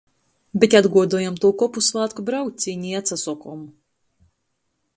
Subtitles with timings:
[0.61, 3.63] Bet atguodojam tū kopu svātku braucīni i atsasokom.